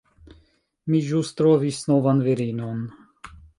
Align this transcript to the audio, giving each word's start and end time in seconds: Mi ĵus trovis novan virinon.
Mi 0.93 1.01
ĵus 1.09 1.31
trovis 1.43 1.83
novan 1.93 2.25
virinon. 2.31 2.83